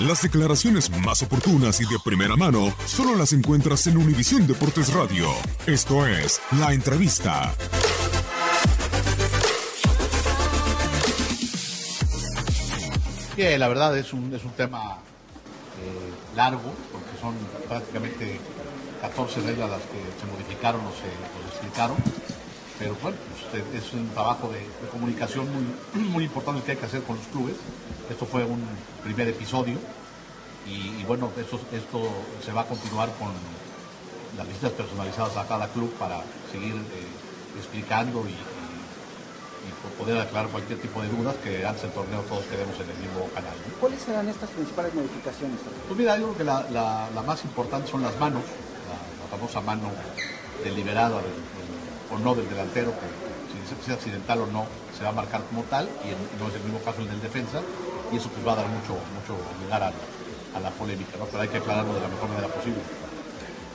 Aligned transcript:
Las 0.00 0.22
declaraciones 0.22 0.90
más 1.04 1.22
oportunas 1.22 1.78
y 1.82 1.84
de 1.84 1.98
primera 2.02 2.34
mano 2.34 2.74
solo 2.86 3.14
las 3.16 3.34
encuentras 3.34 3.86
en 3.86 3.98
Univisión 3.98 4.46
Deportes 4.46 4.94
Radio. 4.94 5.28
Esto 5.66 6.06
es 6.06 6.40
La 6.58 6.72
Entrevista. 6.72 7.52
Que 13.36 13.58
la 13.58 13.68
verdad 13.68 13.98
es 13.98 14.14
un, 14.14 14.34
es 14.34 14.42
un 14.42 14.52
tema 14.52 14.96
eh, 15.78 16.34
largo, 16.34 16.72
porque 16.90 17.20
son 17.20 17.34
prácticamente 17.68 18.40
14 19.02 19.42
reglas 19.42 19.68
las 19.68 19.82
que 19.82 20.00
se 20.18 20.32
modificaron 20.32 20.80
o 20.80 20.92
se, 20.92 21.50
explicaron. 21.50 21.98
Pero 22.78 22.96
bueno, 23.02 23.18
pues, 23.52 23.84
es 23.84 23.92
un 23.92 24.08
trabajo 24.08 24.48
de, 24.48 24.60
de 24.60 24.88
comunicación 24.90 25.46
muy, 25.52 26.02
muy 26.08 26.24
importante 26.24 26.62
que 26.62 26.70
hay 26.70 26.78
que 26.78 26.86
hacer 26.86 27.02
con 27.02 27.16
los 27.16 27.26
clubes. 27.26 27.56
Esto 28.08 28.26
fue 28.26 28.44
un 28.44 28.60
primer 29.04 29.28
episodio 29.28 29.78
y, 30.66 31.00
y 31.00 31.04
bueno, 31.06 31.30
esto, 31.36 31.58
esto 31.72 32.00
se 32.44 32.52
va 32.52 32.62
a 32.62 32.66
continuar 32.66 33.08
con 33.18 33.28
las 34.36 34.46
visitas 34.46 34.72
personalizadas 34.72 35.36
a 35.36 35.46
cada 35.46 35.68
club 35.68 35.92
para 35.98 36.20
seguir 36.52 36.74
eh, 36.74 37.58
explicando 37.58 38.24
y, 38.26 38.30
y- 38.32 38.34
y 39.68 39.72
po- 39.82 40.04
poder 40.04 40.18
aclarar 40.18 40.48
cualquier 40.50 40.78
tipo 40.80 41.02
de 41.02 41.08
dudas 41.08 41.34
que 41.42 41.64
antes 41.66 41.82
del 41.82 41.90
torneo 41.92 42.20
todos 42.22 42.44
quedemos 42.46 42.74
en 42.80 42.88
el 42.90 42.96
mismo 42.96 43.28
canal. 43.34 43.52
¿no? 43.66 43.74
¿Cuáles 43.80 44.00
serán 44.02 44.28
estas 44.28 44.48
principales 44.50 44.94
modificaciones? 44.94 45.58
Pues 45.88 45.98
mira, 45.98 46.16
yo 46.16 46.24
creo 46.32 46.36
que 46.38 46.44
la, 46.44 46.64
la- 46.70 47.08
la 47.14 47.22
más 47.22 47.42
importante 47.44 47.90
son 47.90 48.02
las 48.02 48.16
manos, 48.18 48.42
la, 48.88 48.96
la 49.24 49.26
famosa 49.30 49.60
mano 49.60 49.90
deliberada 50.64 51.16
del- 51.20 51.34
del- 51.34 52.14
o 52.14 52.18
no 52.18 52.34
del 52.34 52.48
delantero, 52.48 52.92
que, 52.92 53.06
si 53.52 53.90
es- 53.90 53.96
accidental 53.96 54.40
o 54.40 54.46
no, 54.46 54.66
se 54.96 55.04
va 55.04 55.10
a 55.10 55.12
marcar 55.12 55.42
como 55.44 55.62
tal, 55.64 55.88
y 56.04 56.08
en- 56.08 56.38
no 56.38 56.48
es 56.48 56.54
el 56.54 56.62
mismo 56.62 56.78
caso 56.80 57.00
el 57.02 57.08
del 57.08 57.20
defensa, 57.20 57.60
y 58.12 58.16
eso 58.16 58.28
pues 58.30 58.46
va 58.46 58.52
a 58.52 58.56
dar 58.56 58.68
mucho, 58.68 58.94
mucho 58.94 59.36
lugar 59.64 59.82
a, 59.84 59.92
a 60.54 60.60
la 60.60 60.70
polémica, 60.70 61.12
¿no? 61.18 61.26
pero 61.26 61.42
hay 61.42 61.48
que 61.48 61.58
aclararlo 61.58 61.94
de 61.94 62.00
la 62.00 62.08
mejor 62.08 62.28
manera 62.28 62.48
posible. 62.48 62.80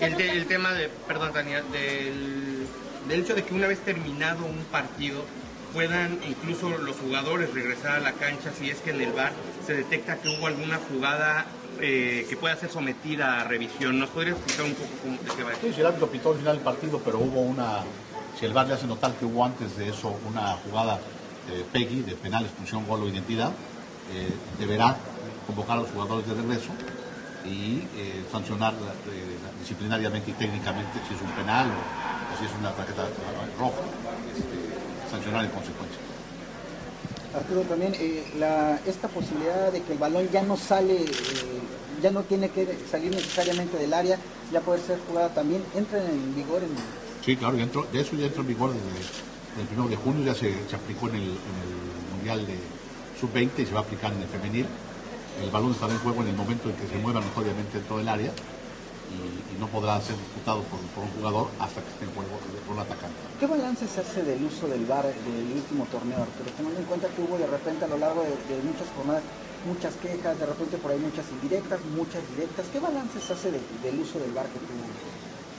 El, 0.00 0.16
te- 0.16 0.30
el 0.32 0.46
tema 0.46 0.72
de, 0.72 0.88
perdón 1.06 1.32
Tania, 1.32 1.62
del, 1.72 2.66
del 3.08 3.20
hecho 3.20 3.34
de 3.34 3.44
que 3.44 3.54
una 3.54 3.66
vez 3.68 3.78
terminado 3.80 4.44
un 4.44 4.64
partido 4.70 5.24
puedan 5.72 6.18
incluso 6.28 6.68
los 6.70 6.96
jugadores 6.96 7.52
regresar 7.54 7.92
a 7.96 8.00
la 8.00 8.12
cancha 8.12 8.50
si 8.58 8.68
es 8.70 8.78
que 8.80 8.90
en 8.90 9.00
el 9.00 9.12
bar 9.12 9.32
se 9.66 9.74
detecta 9.74 10.16
que 10.16 10.28
hubo 10.28 10.46
alguna 10.46 10.78
jugada 10.90 11.46
eh, 11.80 12.26
que 12.28 12.36
pueda 12.36 12.56
ser 12.56 12.70
sometida 12.70 13.40
a 13.40 13.44
revisión. 13.44 13.98
¿Nos 13.98 14.10
podrías 14.10 14.36
explicar 14.36 14.66
un 14.66 14.74
poco 14.74 14.90
cómo 15.02 15.18
de 15.22 15.30
qué 15.36 15.42
va? 15.44 15.52
Sí, 15.60 15.72
si 15.72 15.80
el 15.80 15.86
árbitro 15.86 16.08
pitó 16.08 16.32
al 16.32 16.38
final 16.38 16.56
del 16.56 16.64
partido, 16.64 17.00
pero 17.02 17.18
hubo 17.20 17.40
una, 17.40 17.78
si 18.38 18.44
el 18.44 18.52
VAR 18.52 18.66
le 18.66 18.74
hace 18.74 18.86
notar 18.86 19.12
que 19.14 19.24
hubo 19.24 19.44
antes 19.44 19.76
de 19.76 19.88
eso 19.88 20.14
una 20.28 20.52
jugada 20.64 20.98
de 21.48 21.64
Peggy, 21.64 22.02
de 22.02 22.16
penal, 22.16 22.44
expulsión, 22.44 22.86
gol 22.86 23.02
o 23.04 23.08
identidad, 23.08 23.50
eh, 24.12 24.28
deberá 24.58 24.96
convocar 25.46 25.78
a 25.78 25.80
los 25.82 25.90
jugadores 25.90 26.26
de 26.26 26.34
regreso 26.34 26.70
y 27.44 27.82
eh, 27.96 28.24
sancionar 28.30 28.72
eh, 28.74 29.36
disciplinariamente 29.60 30.30
y 30.30 30.34
técnicamente 30.34 31.00
si 31.08 31.14
es 31.14 31.20
un 31.20 31.30
penal 31.30 31.66
o, 31.68 32.34
o 32.34 32.38
si 32.38 32.44
es 32.46 32.50
una 32.58 32.70
tarjeta 32.72 33.02
roja, 33.58 33.82
este, 34.36 35.10
sancionar 35.10 35.44
en 35.44 35.50
consecuencia. 35.50 35.98
Arturo, 37.34 37.62
también 37.62 37.94
eh, 37.98 38.24
la, 38.38 38.78
esta 38.86 39.08
posibilidad 39.08 39.72
de 39.72 39.82
que 39.82 39.92
el 39.92 39.98
balón 39.98 40.28
ya 40.30 40.42
no 40.42 40.56
sale, 40.56 41.06
ya 42.02 42.10
no 42.10 42.22
tiene 42.22 42.50
que 42.50 42.78
salir 42.90 43.10
necesariamente 43.10 43.78
del 43.78 43.94
área, 43.94 44.18
ya 44.52 44.60
puede 44.60 44.80
ser 44.80 44.98
jugada 45.08 45.30
también, 45.30 45.64
entra 45.74 45.98
en 45.98 46.34
vigor 46.34 46.62
en... 46.62 46.70
Sí, 47.24 47.36
claro, 47.36 47.56
de 47.56 48.00
eso 48.00 48.16
ya 48.16 48.26
entró 48.26 48.42
en 48.42 48.48
vigor 48.48 48.72
desde 48.72 49.72
el 49.72 49.78
1 49.78 49.88
de 49.88 49.96
junio, 49.96 50.24
ya 50.24 50.34
se, 50.34 50.52
se 50.68 50.76
aplicó 50.76 51.08
en 51.08 51.16
el, 51.16 51.22
en 51.22 51.28
el 51.30 52.16
Mundial 52.16 52.46
de 52.46 52.58
Sub-20 53.20 53.62
y 53.62 53.66
se 53.66 53.72
va 53.72 53.80
a 53.80 53.82
aplicar 53.82 54.12
en 54.12 54.20
el 54.20 54.28
femenil. 54.28 54.66
El 55.40 55.50
balón 55.50 55.72
estará 55.72 55.92
en 55.92 55.98
juego 56.00 56.22
en 56.22 56.28
el 56.28 56.36
momento 56.36 56.68
en 56.68 56.76
que 56.76 56.86
se 56.86 56.96
mueva 56.98 57.20
notoriamente 57.20 57.78
dentro 57.78 57.98
del 57.98 58.08
área 58.08 58.30
y, 59.12 59.54
y 59.54 59.58
no 59.58 59.66
podrá 59.68 60.00
ser 60.00 60.16
disputado 60.16 60.62
por, 60.64 60.78
por 60.94 61.04
un 61.04 61.10
jugador 61.12 61.48
hasta 61.58 61.80
que 61.82 61.88
esté 61.88 62.04
en 62.04 62.12
juego 62.12 62.30
por 62.66 62.74
un 62.76 62.80
atacante. 62.82 63.16
¿Qué 63.40 63.46
balance 63.46 63.86
se 63.88 64.00
hace 64.00 64.22
del 64.22 64.44
uso 64.44 64.68
del 64.68 64.84
VAR 64.86 65.04
del 65.04 65.48
último 65.56 65.84
torneo, 65.90 66.22
Arturo? 66.22 66.50
Teniendo 66.56 66.80
en 66.80 66.86
cuenta 66.86 67.08
que 67.08 67.20
hubo 67.22 67.36
de 67.38 67.46
repente 67.46 67.84
a 67.84 67.88
lo 67.88 67.98
largo 67.98 68.22
de, 68.22 68.30
de 68.30 68.62
muchas 68.62 68.88
jornadas 68.96 69.22
muchas 69.62 69.94
quejas, 70.02 70.36
de 70.38 70.46
repente 70.46 70.76
por 70.76 70.90
ahí 70.90 70.98
muchas 70.98 71.24
indirectas, 71.30 71.78
muchas 71.94 72.22
directas. 72.34 72.66
¿Qué 72.72 72.80
balance 72.80 73.20
se 73.20 73.32
hace 73.32 73.52
de- 73.52 73.62
del 73.82 74.00
uso 74.00 74.18
del 74.18 74.32
VAR 74.32 74.46
que 74.46 74.58
tuvo? 74.58 74.82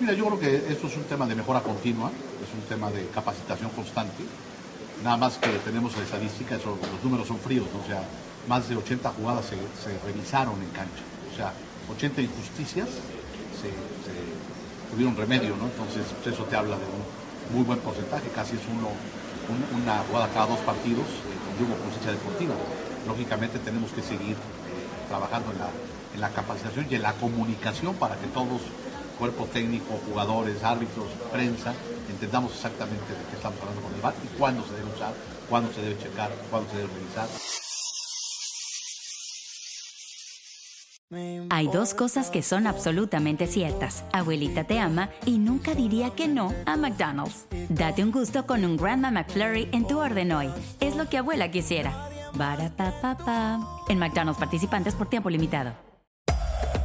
Mira, 0.00 0.12
yo 0.14 0.26
creo 0.26 0.38
que 0.38 0.70
esto 0.72 0.86
es 0.86 0.96
un 0.96 1.02
tema 1.04 1.26
de 1.26 1.34
mejora 1.34 1.60
continua, 1.60 2.10
es 2.38 2.50
un 2.54 2.62
tema 2.68 2.90
de 2.92 3.06
capacitación 3.08 3.70
constante. 3.70 4.22
Nada 5.04 5.16
más 5.16 5.38
que 5.38 5.48
tenemos 5.64 5.96
la 5.96 6.02
estadística, 6.02 6.56
los 6.56 7.04
números 7.04 7.26
son 7.28 7.38
fríos, 7.38 7.66
o 7.70 7.86
sea, 7.86 8.02
más 8.48 8.68
de 8.68 8.76
80 8.76 9.10
jugadas 9.10 9.44
se, 9.46 9.54
se 9.56 9.94
revisaron 10.04 10.54
en 10.60 10.70
cancha. 10.70 11.02
O 11.32 11.36
sea, 11.36 11.52
80 11.94 12.22
injusticias 12.22 12.88
se, 12.88 13.70
tuvieron 14.90 15.16
remedio, 15.16 15.54
¿no? 15.56 15.66
Entonces, 15.66 16.02
pues, 16.22 16.34
eso 16.34 16.44
te 16.44 16.56
habla 16.56 16.76
de 16.76 16.84
un 16.84 17.54
muy 17.54 17.64
buen 17.64 17.78
porcentaje, 17.80 18.28
casi 18.34 18.56
es 18.56 18.62
uno, 18.72 18.88
un- 19.48 19.82
una 19.82 19.98
jugada 20.08 20.28
cada 20.34 20.46
dos 20.46 20.58
partidos, 20.60 21.06
eh, 21.06 21.62
hubo 21.62 21.76
justicia 21.86 22.10
deportiva. 22.12 22.54
Lógicamente 23.06 23.58
tenemos 23.60 23.92
que 23.92 24.02
seguir 24.02 24.34
eh, 24.34 24.84
trabajando 25.08 25.52
en 25.52 25.58
la, 25.58 25.68
en 26.14 26.20
la 26.20 26.30
capacitación 26.30 26.86
y 26.90 26.94
en 26.96 27.02
la 27.02 27.12
comunicación 27.14 27.94
para 27.96 28.16
que 28.16 28.26
todos, 28.28 28.60
cuerpo 29.18 29.46
técnico, 29.46 29.98
jugadores, 30.06 30.62
árbitros, 30.62 31.08
prensa, 31.32 31.74
entendamos 32.08 32.54
exactamente 32.54 33.12
de 33.12 33.24
qué 33.30 33.36
estamos 33.36 33.60
hablando 33.60 33.82
con 33.82 33.94
el 33.94 34.00
VAR 34.00 34.14
y 34.24 34.38
cuándo 34.38 34.64
se 34.64 34.74
debe 34.74 34.94
usar, 34.94 35.12
cuándo 35.48 35.72
se 35.72 35.82
debe 35.82 35.98
checar, 35.98 36.30
cuándo 36.50 36.70
se 36.70 36.76
debe 36.76 36.88
revisar. 36.94 37.28
Hay 41.50 41.68
dos 41.68 41.94
cosas 41.94 42.30
que 42.30 42.42
son 42.42 42.66
absolutamente 42.66 43.46
ciertas. 43.46 44.04
Abuelita 44.12 44.64
te 44.64 44.78
ama 44.78 45.08
y 45.24 45.38
nunca 45.38 45.74
diría 45.74 46.10
que 46.10 46.28
no 46.28 46.52
a 46.66 46.76
McDonald's. 46.76 47.46
Date 47.70 48.04
un 48.04 48.12
gusto 48.12 48.46
con 48.46 48.62
un 48.62 48.76
Grandma 48.76 49.10
McFlurry 49.10 49.70
en 49.72 49.86
tu 49.86 49.98
orden 49.98 50.32
hoy. 50.32 50.50
Es 50.80 50.96
lo 50.96 51.08
que 51.08 51.16
abuela 51.16 51.50
quisiera. 51.50 52.10
En 53.88 53.98
McDonald's 53.98 54.38
participantes 54.38 54.94
por 54.94 55.08
tiempo 55.08 55.30
limitado. 55.30 55.87